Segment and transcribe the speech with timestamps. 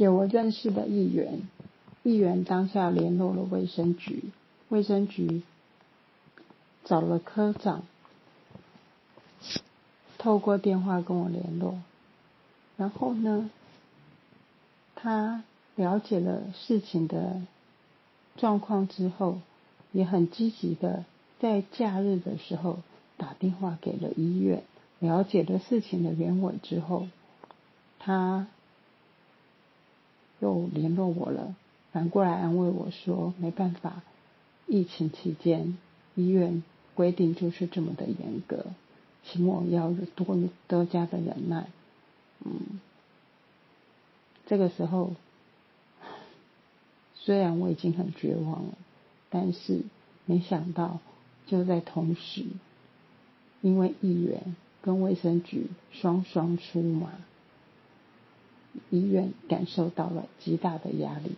[0.00, 1.42] 给我认识的议员，
[2.04, 4.30] 议员当下联络了卫生局，
[4.70, 5.42] 卫生局
[6.86, 7.82] 找了科长，
[10.16, 11.82] 透过电话跟我联络，
[12.78, 13.50] 然后呢，
[14.94, 15.44] 他
[15.74, 17.42] 了解了事情的
[18.38, 19.40] 状况之后，
[19.92, 21.04] 也很积极的
[21.40, 22.78] 在假日的时候
[23.18, 24.62] 打电话给了医院，
[24.98, 27.06] 了解了事情的原委之后，
[27.98, 28.46] 他。
[30.50, 31.54] 又联络我了，
[31.92, 34.02] 反过来安慰我说：“没办法，
[34.66, 35.78] 疫情期间
[36.16, 36.64] 医院
[36.94, 38.66] 规定就是这么的严格，
[39.24, 40.36] 请我要多
[40.66, 41.68] 多加的忍耐。”
[42.44, 42.80] 嗯，
[44.46, 45.12] 这个时候
[47.14, 48.74] 虽然我已经很绝望了，
[49.28, 49.82] 但是
[50.26, 50.98] 没想到
[51.46, 52.44] 就在同时，
[53.60, 57.10] 因为议员跟卫生局双双出马。
[58.90, 61.36] 医院感受到了极大的压力。